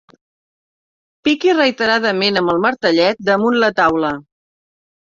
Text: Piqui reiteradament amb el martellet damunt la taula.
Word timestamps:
Piqui 1.27 1.53
reiteradament 1.59 2.43
amb 2.43 2.55
el 2.55 2.65
martellet 2.65 3.25
damunt 3.31 3.63
la 3.67 3.73
taula. 3.83 4.15